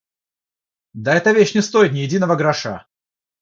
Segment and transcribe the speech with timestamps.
[0.93, 2.87] Да эта вещь не стоит ни единого гроша!